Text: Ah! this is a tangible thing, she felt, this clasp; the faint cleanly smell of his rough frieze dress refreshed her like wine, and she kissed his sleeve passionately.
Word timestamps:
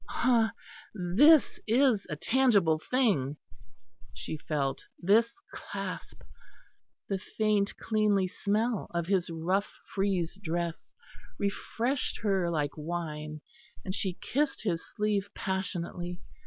Ah! 0.09 0.51
this 0.95 1.59
is 1.67 2.07
a 2.09 2.15
tangible 2.15 2.81
thing, 2.89 3.37
she 4.15 4.35
felt, 4.35 4.83
this 4.97 5.39
clasp; 5.53 6.23
the 7.07 7.19
faint 7.37 7.77
cleanly 7.77 8.27
smell 8.27 8.87
of 8.95 9.05
his 9.05 9.29
rough 9.29 9.71
frieze 9.93 10.39
dress 10.41 10.95
refreshed 11.37 12.17
her 12.23 12.49
like 12.49 12.75
wine, 12.75 13.41
and 13.85 13.93
she 13.93 14.17
kissed 14.21 14.63
his 14.63 14.83
sleeve 14.83 15.29
passionately. 15.35 16.19